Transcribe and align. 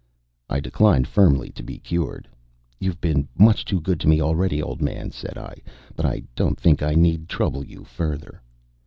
I 0.49 0.59
declined 0.59 1.07
firmly 1.07 1.51
to 1.51 1.61
be 1.61 1.77
cured. 1.77 2.27
"You've 2.79 2.99
been 2.99 3.27
much 3.37 3.63
too 3.63 3.79
good 3.79 3.99
to 3.99 4.07
me 4.07 4.19
already, 4.19 4.59
old 4.59 4.81
man," 4.81 5.11
said 5.11 5.37
I; 5.37 5.57
"but 5.95 6.07
I 6.07 6.23
don't 6.33 6.59
think 6.59 6.81
I 6.81 6.95
need 6.95 7.29
trouble 7.29 7.63
you 7.63 7.83
further." 7.83 8.41